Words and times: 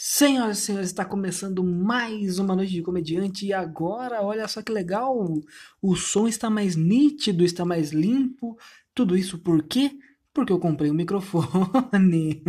Senhoras 0.00 0.58
e 0.58 0.60
senhores, 0.60 0.90
está 0.90 1.04
começando 1.04 1.64
mais 1.64 2.38
uma 2.38 2.54
noite 2.54 2.70
de 2.70 2.82
comediante 2.82 3.44
e 3.44 3.52
agora, 3.52 4.22
olha 4.22 4.46
só 4.46 4.62
que 4.62 4.70
legal, 4.70 5.18
o 5.82 5.96
som 5.96 6.28
está 6.28 6.48
mais 6.48 6.76
nítido, 6.76 7.44
está 7.44 7.64
mais 7.64 7.90
limpo. 7.90 8.56
Tudo 8.94 9.16
isso 9.16 9.40
por 9.40 9.60
quê? 9.64 9.98
Porque 10.32 10.52
eu 10.52 10.60
comprei 10.60 10.88
um 10.88 10.94
microfone. 10.94 12.44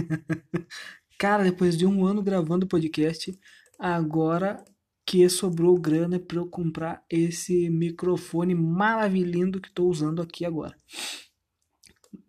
Cara, 1.17 1.43
depois 1.43 1.75
de 1.75 1.87
um 1.87 2.05
ano 2.05 2.21
gravando 2.21 2.67
podcast, 2.67 3.35
agora 3.79 4.63
que 5.03 5.27
sobrou 5.27 5.75
grana 5.79 6.19
para 6.19 6.37
eu 6.37 6.45
comprar 6.45 7.03
esse 7.09 7.67
microfone 7.67 8.53
maravilhoso 8.53 9.59
que 9.59 9.69
estou 9.69 9.89
usando 9.89 10.21
aqui 10.21 10.45
agora. 10.45 10.77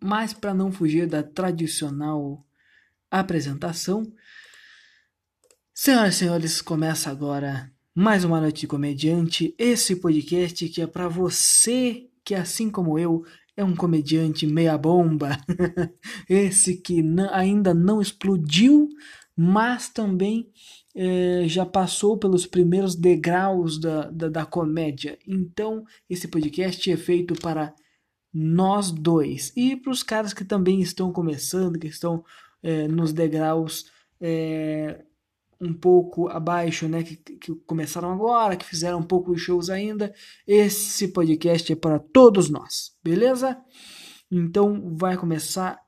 Mas 0.01 0.33
para 0.33 0.51
não 0.51 0.71
fugir 0.71 1.05
da 1.05 1.21
tradicional 1.21 2.43
apresentação, 3.11 4.11
Senhoras 5.83 6.13
e 6.13 6.17
senhores, 6.19 6.61
começa 6.61 7.09
agora 7.09 7.71
mais 7.95 8.23
uma 8.23 8.39
noite 8.39 8.61
de 8.61 8.67
comediante. 8.67 9.55
Esse 9.57 9.95
podcast 9.95 10.69
que 10.69 10.79
é 10.79 10.85
para 10.85 11.07
você 11.07 12.07
que, 12.23 12.35
assim 12.35 12.69
como 12.69 12.99
eu, 12.99 13.25
é 13.57 13.63
um 13.63 13.75
comediante 13.75 14.45
meia 14.45 14.77
bomba. 14.77 15.35
Esse 16.29 16.77
que 16.77 17.03
ainda 17.31 17.73
não 17.73 17.99
explodiu, 17.99 18.89
mas 19.35 19.89
também 19.89 20.51
é, 20.95 21.45
já 21.47 21.65
passou 21.65 22.15
pelos 22.15 22.45
primeiros 22.45 22.93
degraus 22.93 23.79
da, 23.79 24.11
da, 24.11 24.29
da 24.29 24.45
comédia. 24.45 25.17
Então, 25.27 25.83
esse 26.07 26.27
podcast 26.27 26.91
é 26.91 26.95
feito 26.95 27.33
para 27.33 27.73
nós 28.31 28.91
dois 28.91 29.51
e 29.57 29.75
para 29.75 29.91
os 29.91 30.03
caras 30.03 30.31
que 30.31 30.45
também 30.45 30.79
estão 30.79 31.11
começando, 31.11 31.79
que 31.79 31.87
estão 31.87 32.23
é, 32.61 32.87
nos 32.87 33.11
degraus. 33.11 33.87
É, 34.23 35.05
um 35.61 35.73
pouco 35.73 36.27
abaixo, 36.27 36.87
né, 36.87 37.03
que, 37.03 37.15
que 37.15 37.55
começaram 37.67 38.11
agora, 38.11 38.57
que 38.57 38.65
fizeram 38.65 38.97
um 38.97 39.03
pouco 39.03 39.33
de 39.33 39.39
shows 39.39 39.69
ainda, 39.69 40.13
esse 40.47 41.09
podcast 41.09 41.71
é 41.71 41.75
para 41.75 41.99
todos 41.99 42.49
nós, 42.49 42.97
beleza? 43.03 43.63
Então 44.29 44.95
vai 44.95 45.15
começar. 45.15 45.79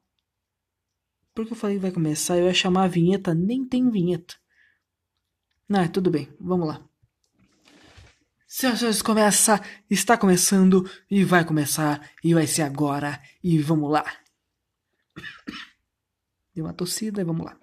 Por 1.33 1.45
que 1.45 1.53
eu 1.53 1.57
falei 1.57 1.79
vai 1.79 1.91
começar? 1.91 2.37
Eu 2.37 2.45
ia 2.45 2.53
chamar 2.53 2.83
a 2.83 2.87
vinheta, 2.87 3.33
nem 3.33 3.65
tem 3.65 3.89
vinheta. 3.89 4.35
Não, 5.67 5.87
tudo 5.87 6.11
bem, 6.11 6.31
vamos 6.39 6.67
lá. 6.67 6.87
Senhoras 8.45 8.77
e 8.77 8.79
senhores, 8.81 9.01
começa, 9.01 9.61
está 9.89 10.15
começando 10.15 10.87
e 11.09 11.23
vai 11.23 11.43
começar 11.43 12.07
e 12.23 12.35
vai 12.35 12.45
ser 12.45 12.61
agora 12.61 13.19
e 13.43 13.57
vamos 13.57 13.91
lá. 13.91 14.05
Deu 16.53 16.65
uma 16.65 16.73
tossida 16.73 17.21
e 17.21 17.23
vamos 17.23 17.47
lá. 17.47 17.62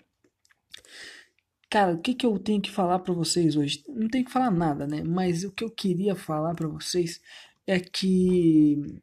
Cara, 1.71 1.95
o 1.95 1.99
que, 1.99 2.15
que 2.15 2.27
eu 2.27 2.37
tenho 2.37 2.61
que 2.61 2.71
falar 2.71 2.99
para 2.99 3.15
vocês 3.15 3.55
hoje? 3.55 3.85
Não 3.89 4.09
tenho 4.09 4.25
que 4.25 4.33
falar 4.33 4.51
nada, 4.51 4.89
né? 4.89 5.05
Mas 5.05 5.45
o 5.45 5.53
que 5.53 5.63
eu 5.63 5.71
queria 5.71 6.17
falar 6.17 6.53
para 6.53 6.67
vocês 6.67 7.21
é 7.65 7.79
que 7.79 9.01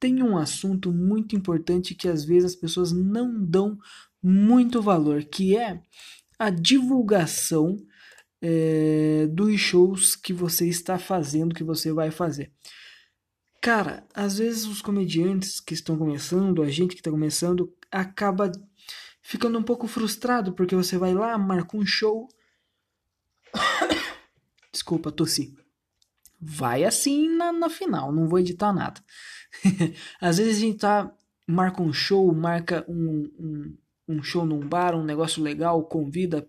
tem 0.00 0.20
um 0.20 0.36
assunto 0.36 0.92
muito 0.92 1.36
importante 1.36 1.94
que 1.94 2.08
às 2.08 2.24
vezes 2.24 2.52
as 2.52 2.56
pessoas 2.56 2.90
não 2.90 3.40
dão 3.42 3.78
muito 4.20 4.82
valor, 4.82 5.22
que 5.24 5.56
é 5.56 5.80
a 6.36 6.50
divulgação 6.50 7.76
é, 8.42 9.28
dos 9.28 9.60
shows 9.60 10.16
que 10.16 10.32
você 10.32 10.68
está 10.68 10.98
fazendo, 10.98 11.54
que 11.54 11.62
você 11.62 11.92
vai 11.92 12.10
fazer. 12.10 12.50
Cara, 13.60 14.04
às 14.12 14.38
vezes 14.38 14.66
os 14.66 14.82
comediantes 14.82 15.60
que 15.60 15.72
estão 15.72 15.96
começando, 15.96 16.62
a 16.62 16.68
gente 16.68 16.94
que 16.94 17.00
está 17.00 17.10
começando, 17.12 17.72
acaba 17.90 18.50
ficando 19.24 19.58
um 19.58 19.62
pouco 19.62 19.88
frustrado 19.88 20.52
porque 20.52 20.76
você 20.76 20.98
vai 20.98 21.14
lá, 21.14 21.36
marca 21.38 21.76
um 21.76 21.84
show. 21.84 22.28
Desculpa, 24.70 25.10
tossi. 25.10 25.56
Vai 26.38 26.84
assim 26.84 27.28
na, 27.34 27.50
na 27.50 27.70
final, 27.70 28.12
não 28.12 28.28
vou 28.28 28.38
editar 28.38 28.72
nada. 28.72 29.00
Às 30.20 30.36
vezes 30.36 30.58
a 30.58 30.60
gente 30.60 30.78
tá, 30.78 31.10
marca 31.46 31.82
um 31.82 31.92
show, 31.92 32.32
marca 32.34 32.84
um, 32.86 33.30
um, 33.38 33.76
um 34.08 34.22
show 34.22 34.44
num 34.44 34.60
bar, 34.60 34.94
um 34.94 35.04
negócio 35.04 35.42
legal, 35.42 35.82
convida 35.84 36.46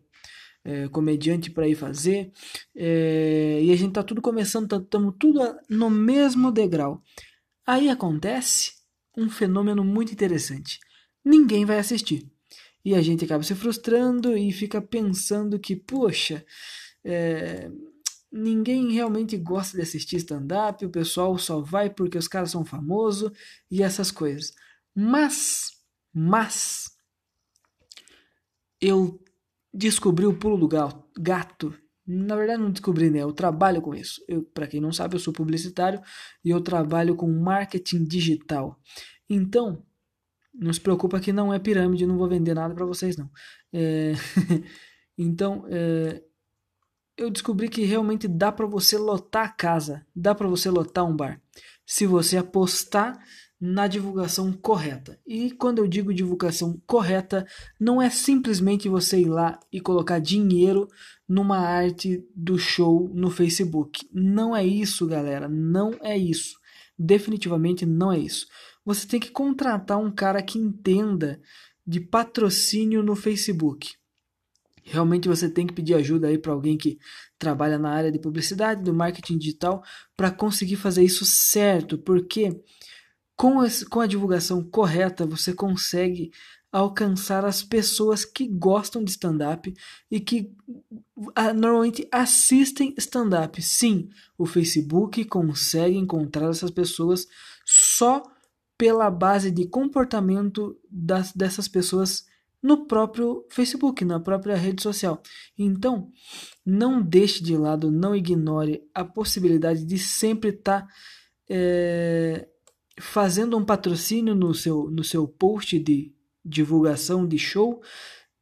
é, 0.66 0.90
comediante 0.90 1.50
para 1.50 1.68
ir 1.68 1.75
fazer. 1.75 2.34
É, 2.75 3.62
e 3.63 3.72
a 3.72 3.75
gente 3.78 3.94
tá 3.94 4.03
tudo 4.03 4.22
começando, 4.22 4.66
estamos 4.84 5.13
tá, 5.13 5.18
tudo 5.18 5.40
no 5.69 5.90
mesmo 5.90 6.52
degrau. 6.52 7.02
Aí 7.66 7.90
acontece 7.90 8.74
um 9.16 9.30
fenômeno 9.30 9.84
muito 9.86 10.12
interessante. 10.12 10.78
Ninguém 11.24 11.63
vai 11.63 11.80
assistir. 11.80 12.34
E 12.85 12.94
a 12.94 13.01
gente 13.01 13.25
acaba 13.25 13.44
se 13.44 13.56
frustrando 13.56 14.38
e 14.38 14.51
fica 14.51 14.79
pensando 14.79 15.59
que, 15.59 15.75
poxa, 15.75 16.46
é, 17.03 17.72
ninguém 18.31 18.91
realmente 18.91 19.35
gosta 19.38 19.75
de 19.75 19.81
assistir 19.81 20.18
stand-up, 20.18 20.85
o 20.85 20.91
pessoal 20.91 21.35
só 21.40 21.59
vai 21.62 21.90
porque 21.90 22.18
os 22.18 22.28
caras 22.28 22.51
são 22.51 22.63
famosos 22.63 23.31
e 23.72 23.81
essas 23.81 24.12
coisas. 24.12 24.53
Mas, 24.94 25.72
mas, 26.13 26.91
eu 28.79 29.19
descobri 29.74 30.28
o 30.28 30.38
pulo 30.38 30.57
do 30.57 30.68
gato. 31.18 31.75
Na 32.06 32.35
verdade, 32.35 32.62
não 32.62 32.72
descobri, 32.72 33.09
né? 33.09 33.24
Eu 33.24 33.34
trabalho 33.34 33.81
com 33.81 33.95
isso. 33.95 34.22
Para 34.53 34.68
quem 34.68 34.79
não 34.79 34.94
sabe, 34.94 35.16
eu 35.16 35.19
sou 35.19 35.34
publicitário 35.34 36.00
e 36.44 36.51
eu 36.51 36.62
trabalho 36.62 37.16
com 37.16 37.28
marketing 37.31 38.06
digital. 38.06 38.79
Então, 39.28 39.84
não 40.60 40.72
se 40.72 40.80
preocupa 40.80 41.20
que 41.20 41.34
não 41.34 41.54
é 41.54 41.60
pirâmide, 41.60 42.06
não 42.06 42.18
vou 42.18 42.28
vender 42.28 42.54
nada 42.54 42.74
para 42.74 42.86
vocês 42.86 43.18
não. 43.18 43.30
É... 43.74 44.14
então, 45.18 45.66
é... 45.70 46.22
eu 47.18 47.30
descobri 47.30 47.70
que 47.70 47.84
realmente 47.84 48.28
dá 48.28 48.52
para 48.52 48.66
você 48.66 48.98
lotar 48.98 49.46
a 49.46 49.50
casa, 49.50 50.06
dá 50.16 50.34
para 50.34 50.48
você 50.48 50.70
lotar 50.70 51.06
um 51.06 51.16
bar, 51.16 51.42
se 51.86 52.06
você 52.06 52.38
apostar 52.38 53.20
na 53.60 53.88
divulgação 53.88 54.52
correta. 54.52 55.20
E 55.26 55.52
quando 55.52 55.80
eu 55.80 55.88
digo 55.88 56.14
divulgação 56.14 56.80
correta, 56.86 57.48
não 57.80 58.02
é 58.02 58.10
simplesmente 58.10 58.90
você 58.90 59.22
ir 59.22 59.30
lá 59.30 59.60
e 59.72 59.80
colocar 59.80 60.20
dinheiro 60.20 60.88
numa 61.28 61.58
arte 61.58 62.24
do 62.36 62.58
show 62.58 63.10
no 63.14 63.32
Facebook. 63.32 64.08
Não 64.12 64.56
é 64.56 64.66
isso, 64.66 65.08
galera, 65.08 65.48
não 65.48 65.92
é 66.02 66.18
isso. 66.18 66.60
Definitivamente 66.98 67.86
não 67.86 68.12
é 68.12 68.20
isso 68.20 68.46
você 68.85 69.07
tem 69.07 69.19
que 69.19 69.31
contratar 69.31 69.97
um 69.97 70.12
cara 70.12 70.41
que 70.44 70.59
entenda 70.59 71.41
de 71.85 72.00
patrocínio 72.00 73.01
no 73.01 73.16
Facebook. 73.16 73.94
Realmente 74.84 75.28
você 75.28 75.50
tem 75.50 75.66
que 75.66 75.73
pedir 75.73 75.96
ajuda 75.96 76.28
aí 76.28 76.38
para 76.38 76.53
alguém 76.53 76.78
que 76.78 77.00
trabalha 77.40 77.79
na 77.79 77.90
área 77.90 78.12
de 78.12 78.19
publicidade, 78.19 78.84
do 78.84 78.94
marketing 78.94 79.38
digital, 79.38 79.84
para 80.16 80.29
conseguir 80.29 80.75
fazer 80.75 81.03
isso 81.03 81.25
certo, 81.25 81.97
porque 81.97 82.62
com, 83.35 83.56
com 83.90 84.00
a 84.00 84.07
divulgação 84.07 84.63
correta 84.63 85.25
você 85.25 85.53
consegue 85.53 86.31
alcançar 86.72 87.45
as 87.45 87.63
pessoas 87.63 88.25
que 88.25 88.47
gostam 88.47 89.03
de 89.03 89.09
stand-up 89.12 89.74
e 90.12 90.19
que 90.19 90.53
ah, 91.34 91.53
normalmente 91.53 92.07
assistem 92.12 92.94
stand-up. 92.97 93.62
Sim, 93.62 94.09
o 94.38 94.45
Facebook 94.45 95.24
consegue 95.25 95.97
encontrar 95.97 96.50
essas 96.50 96.69
pessoas 96.69 97.25
só 97.66 98.22
pela 98.78 99.09
base 99.09 99.52
de 99.52 99.68
comportamento 99.68 100.78
das, 100.90 101.31
dessas 101.31 101.68
pessoas 101.68 102.25
no 102.62 102.88
próprio 102.88 103.46
Facebook, 103.50 104.03
na 104.03 104.19
própria 104.19 104.56
rede 104.56 104.81
social. 104.81 105.22
Então, 105.58 106.09
não 106.66 107.00
deixe 107.00 107.44
de 107.44 107.56
lado, 107.56 107.91
não 107.91 108.16
ignore 108.16 108.81
a 108.94 109.06
possibilidade 109.06 109.86
de 109.86 110.00
sempre 110.00 110.50
estar 110.50 110.81
tá, 110.81 110.88
é, 111.47 112.47
fazendo 113.00 113.56
um 113.56 113.63
patrocínio 113.63 114.34
no 114.34 114.53
seu, 114.53 114.90
no 114.90 115.03
seu 115.03 115.28
post 115.28 115.78
de 115.78 116.12
divulgação 116.44 117.28
de 117.28 117.38
show. 117.38 117.81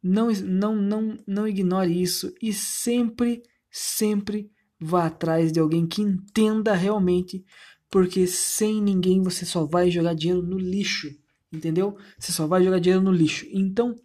Não, 0.01 0.31
não, 0.31 0.75
não, 0.75 1.18
não 1.27 1.47
ignore 1.47 2.01
isso 2.01 2.33
e 2.41 2.53
sempre, 2.53 3.44
sempre 3.69 4.50
vá 4.80 5.07
atrás 5.07 5.51
de 5.51 5.59
alguém 5.59 5.85
que 5.85 6.01
entenda 6.01 6.74
realmente 6.74 7.44
porque 7.94 8.25
sem 8.25 8.81
ninguém 8.81 9.22
você 9.22 9.45
só 9.45 9.68
vai 9.68 9.92
jogar 9.92 10.16
dinheiro 10.16 10.42
no 10.42 10.57
lixo, 10.57 11.16
entendeu? 11.51 11.95
Você 12.18 12.31
só 12.31 12.48
vai 12.48 12.63
jogar 12.63 12.80
dinheiro 12.80 13.04
no 13.04 13.12
lixo. 13.12 13.45
Então, 13.51 13.95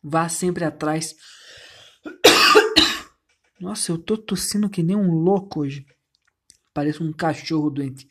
vá 0.00 0.28
sempre 0.28 0.64
atrás. 0.64 1.16
Nossa, 3.60 3.90
eu 3.90 3.98
tô 3.98 4.16
tossindo 4.16 4.70
que 4.70 4.80
nem 4.80 4.94
um 4.94 5.10
louco 5.10 5.62
hoje. 5.62 5.84
Parece 6.72 7.02
um 7.02 7.12
cachorro 7.12 7.68
doente. 7.68 8.06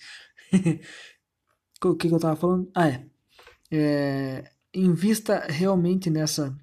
o 1.81 1.95
que, 1.95 2.09
que 2.09 2.13
eu 2.13 2.19
tava 2.19 2.35
falando? 2.35 2.69
Ah, 2.75 2.89
é. 2.89 3.05
é. 3.71 4.51
Invista 4.73 5.47
realmente 5.47 6.09
nessa 6.09 6.53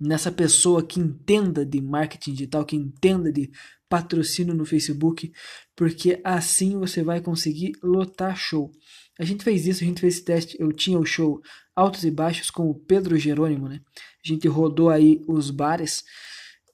nessa 0.00 0.30
pessoa 0.30 0.82
que 0.82 1.00
entenda 1.00 1.64
de 1.64 1.80
marketing 1.80 2.32
digital, 2.32 2.64
que 2.64 2.76
entenda 2.76 3.32
de 3.32 3.50
patrocínio 3.88 4.54
no 4.54 4.66
Facebook, 4.66 5.32
porque 5.74 6.20
assim 6.22 6.78
você 6.78 7.02
vai 7.02 7.20
conseguir 7.20 7.72
lotar 7.82 8.36
show. 8.36 8.70
A 9.18 9.24
gente 9.24 9.42
fez 9.42 9.66
isso, 9.66 9.82
a 9.82 9.86
gente 9.86 10.00
fez 10.00 10.14
esse 10.14 10.24
teste. 10.24 10.56
Eu 10.60 10.72
tinha 10.72 10.98
o 10.98 11.06
show 11.06 11.40
Altos 11.74 12.04
e 12.04 12.10
Baixos 12.10 12.50
com 12.50 12.70
o 12.70 12.74
Pedro 12.74 13.18
Jerônimo, 13.18 13.68
né? 13.68 13.80
A 14.24 14.28
gente 14.28 14.46
rodou 14.46 14.90
aí 14.90 15.22
os 15.26 15.50
bares 15.50 16.04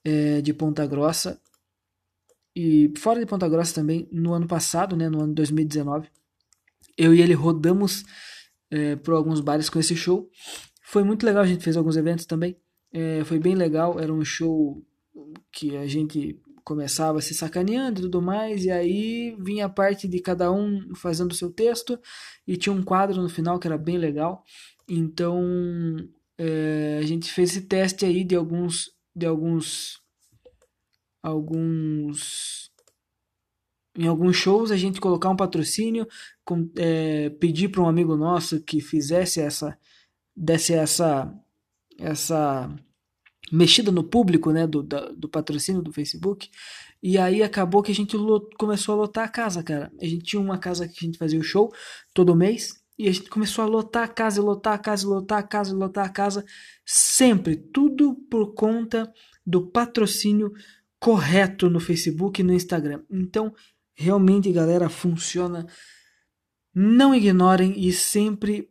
é, 0.05 0.43
de 0.43 0.53
Ponta 0.53 0.87
Grossa 0.87 1.41
e 2.55 2.93
fora 2.99 3.20
de 3.20 3.27
Ponta 3.27 3.49
Grossa 3.49 3.75
também 3.75 4.09
no 4.12 4.35
ano 4.35 4.47
passado, 4.47 4.97
né? 4.97 5.09
No 5.09 5.23
ano 5.23 5.35
2019. 5.35 6.09
Eu 6.99 7.15
e 7.15 7.23
ele 7.23 7.32
rodamos 7.32 8.05
é, 8.70 8.97
por 8.97 9.15
alguns 9.15 9.41
bares 9.41 9.70
com 9.70 9.79
esse 9.79 9.97
show. 9.97 10.31
Foi 10.82 11.03
muito 11.03 11.25
legal, 11.25 11.43
a 11.43 11.47
gente 11.47 11.65
fez 11.65 11.77
alguns 11.77 11.97
eventos 11.97 12.27
também. 12.27 12.56
É, 12.96 13.25
foi 13.25 13.41
bem 13.41 13.56
legal, 13.56 13.99
era 13.99 14.12
um 14.12 14.25
show 14.25 14.81
que 15.50 15.76
a 15.76 15.85
gente 15.85 16.41
começava 16.62 17.20
se 17.20 17.35
sacaneando 17.35 18.00
e 18.00 18.02
tudo 18.05 18.23
mais, 18.23 18.64
e 18.64 18.70
aí 18.70 19.37
vinha 19.41 19.67
a 19.67 19.69
parte 19.69 20.06
de 20.06 20.20
cada 20.20 20.50
um 20.52 20.94
fazendo 20.94 21.32
o 21.32 21.35
seu 21.35 21.50
texto, 21.50 21.99
e 22.46 22.56
tinha 22.56 22.73
um 22.73 22.85
quadro 22.85 23.20
no 23.20 23.29
final 23.29 23.58
que 23.58 23.67
era 23.67 23.76
bem 23.76 23.99
legal. 23.99 24.44
Então 24.88 25.43
é, 26.38 26.99
a 27.02 27.06
gente 27.06 27.32
fez 27.32 27.50
esse 27.50 27.62
teste 27.62 28.05
aí 28.05 28.23
de 28.25 28.37
alguns 28.37 28.93
de 29.14 29.26
alguns 29.26 30.00
alguns 31.23 32.70
em 33.96 34.06
alguns 34.06 34.37
shows 34.37 34.70
a 34.70 34.76
gente 34.76 35.00
colocar 35.00 35.31
um 35.31 35.37
patrocínio 35.37 36.06
com, 36.44 36.69
é, 36.76 37.31
pedir 37.31 37.69
para 37.69 37.82
um 37.82 37.88
amigo 37.88 38.17
nosso 38.17 38.61
que 38.61 38.81
fizesse 38.81 39.41
essa 39.41 39.79
desse 40.37 40.75
essa 40.75 41.32
essa 41.99 42.70
mexida 43.52 43.93
no 43.93 44.05
público, 44.05 44.50
né, 44.50 44.67
do, 44.67 44.82
da, 44.82 45.11
do 45.11 45.29
patrocínio 45.29 45.82
do 45.82 45.93
Facebook. 45.93 46.50
E 47.02 47.19
aí 47.19 47.43
acabou 47.43 47.82
que 47.82 47.93
a 47.93 47.94
gente 47.94 48.17
lot, 48.17 48.55
começou 48.56 48.94
a 48.94 48.99
lotar 48.99 49.25
a 49.25 49.29
casa, 49.29 49.62
cara. 49.62 49.93
A 50.00 50.05
gente 50.06 50.25
tinha 50.25 50.41
uma 50.41 50.58
casa 50.58 50.88
que 50.88 50.96
a 51.00 51.06
gente 51.06 51.19
fazia 51.19 51.38
o 51.38 51.43
show 51.43 51.73
todo 52.14 52.35
mês. 52.35 52.82
E 52.96 53.08
a 53.08 53.12
gente 53.12 53.29
começou 53.29 53.64
a 53.64 53.67
lotar 53.67 54.05
a 54.05 54.08
casa, 54.08 54.41
lotar 54.41 54.75
a 54.75 54.79
casa, 54.79 55.06
lotar 55.06 55.38
a 55.38 55.43
casa, 55.43 55.75
lotar 55.75 56.06
a 56.06 56.08
casa. 56.08 56.44
Sempre. 56.87 57.56
Tudo 57.56 58.14
por 58.31 58.55
conta 58.55 59.12
do 59.44 59.67
patrocínio 59.67 60.52
correto 60.99 61.69
no 61.69 61.81
Facebook 61.81 62.41
e 62.41 62.44
no 62.44 62.55
Instagram. 62.55 63.02
Então, 63.11 63.52
realmente, 63.94 64.50
galera, 64.50 64.88
funciona. 64.88 65.67
Não 66.75 67.14
ignorem 67.14 67.79
e 67.79 67.93
sempre 67.93 68.70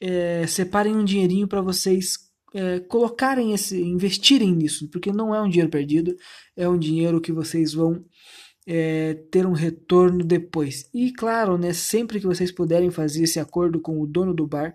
é, 0.00 0.46
separem 0.46 0.94
um 0.94 1.04
dinheirinho 1.04 1.48
para 1.48 1.62
vocês 1.62 2.25
é, 2.56 2.80
colocarem 2.80 3.52
esse, 3.52 3.78
investirem 3.78 4.50
nisso, 4.50 4.88
porque 4.88 5.12
não 5.12 5.34
é 5.34 5.42
um 5.42 5.48
dinheiro 5.48 5.70
perdido, 5.70 6.16
é 6.56 6.66
um 6.66 6.78
dinheiro 6.78 7.20
que 7.20 7.30
vocês 7.30 7.74
vão 7.74 8.02
é, 8.66 9.12
ter 9.30 9.46
um 9.46 9.52
retorno 9.52 10.24
depois. 10.24 10.88
E 10.94 11.12
claro, 11.12 11.58
né, 11.58 11.74
sempre 11.74 12.18
que 12.18 12.26
vocês 12.26 12.50
puderem 12.50 12.90
fazer 12.90 13.24
esse 13.24 13.38
acordo 13.38 13.78
com 13.78 14.00
o 14.00 14.06
dono 14.06 14.32
do 14.32 14.46
bar, 14.46 14.74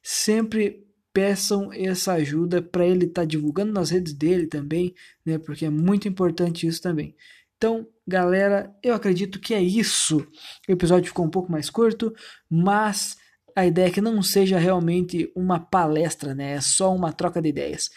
sempre 0.00 0.86
peçam 1.12 1.72
essa 1.72 2.12
ajuda 2.12 2.62
para 2.62 2.86
ele 2.86 3.06
estar 3.06 3.22
tá 3.22 3.26
divulgando 3.26 3.72
nas 3.72 3.90
redes 3.90 4.12
dele 4.12 4.46
também, 4.46 4.94
né, 5.26 5.38
porque 5.38 5.66
é 5.66 5.70
muito 5.70 6.06
importante 6.06 6.68
isso 6.68 6.80
também. 6.80 7.16
Então, 7.56 7.84
galera, 8.06 8.72
eu 8.80 8.94
acredito 8.94 9.40
que 9.40 9.52
é 9.52 9.60
isso. 9.60 10.24
O 10.68 10.72
episódio 10.72 11.08
ficou 11.08 11.26
um 11.26 11.30
pouco 11.30 11.50
mais 11.50 11.68
curto, 11.68 12.14
mas 12.48 13.16
a 13.58 13.66
ideia 13.66 13.88
é 13.88 13.90
que 13.90 14.00
não 14.00 14.22
seja 14.22 14.56
realmente 14.56 15.32
uma 15.34 15.58
palestra, 15.58 16.32
né? 16.32 16.52
É 16.52 16.60
só 16.60 16.94
uma 16.94 17.12
troca 17.12 17.42
de 17.42 17.48
ideias. 17.48 17.90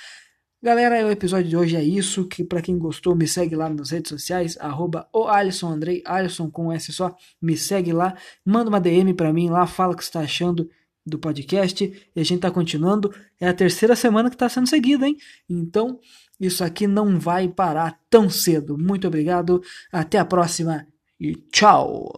Galera, 0.60 1.06
o 1.06 1.12
episódio 1.12 1.50
de 1.50 1.56
hoje 1.56 1.76
é 1.76 1.84
isso. 1.84 2.28
Que 2.28 2.44
para 2.44 2.64
quem 2.64 2.80
gostou, 2.80 3.16
me 3.16 3.28
segue 3.28 3.56
lá 3.56 3.70
nas 3.70 3.92
redes 3.92 4.10
sociais, 4.10 4.58
arroba 4.60 5.08
o 5.14 5.28
Alisson 5.28 5.70
Andrei, 5.70 6.02
Alisson 6.04 6.50
com 6.50 6.74
S 6.74 6.92
só, 6.92 7.16
me 7.40 7.56
segue 7.56 7.94
lá, 7.94 8.16
manda 8.44 8.70
uma 8.70 8.82
DM 8.82 9.14
para 9.14 9.32
mim 9.32 9.50
lá, 9.50 9.68
fala 9.68 9.94
o 9.94 9.96
que 9.96 10.02
está 10.02 10.22
achando 10.22 10.68
do 11.06 11.20
podcast 11.20 12.10
e 12.16 12.20
a 12.20 12.24
gente 12.24 12.42
tá 12.42 12.50
continuando. 12.50 13.14
É 13.40 13.48
a 13.48 13.54
terceira 13.54 13.96
semana 13.96 14.30
que 14.32 14.36
está 14.36 14.50
sendo 14.50 14.68
seguida, 14.68 15.08
hein? 15.08 15.16
Então, 15.48 16.00
isso 16.40 16.64
aqui 16.64 16.88
não 16.88 17.20
vai 17.20 17.48
parar 17.48 18.00
tão 18.10 18.32
cedo. 18.32 18.80
Muito 18.80 19.08
obrigado, 19.08 19.62
até 19.92 20.18
a 20.18 20.26
próxima 20.26 20.88
e 21.20 21.36
tchau! 21.52 22.12